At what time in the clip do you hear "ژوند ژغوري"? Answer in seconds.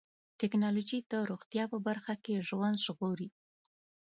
2.47-3.29